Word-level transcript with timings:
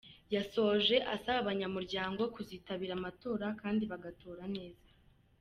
Yasoje 0.35 0.95
asaba 1.15 1.37
abanyamuryango 1.43 2.21
kuzitabira 2.35 2.91
amatora 2.99 3.45
kandi 3.61 3.83
bagatora 3.91 4.43
neza. 4.55 4.87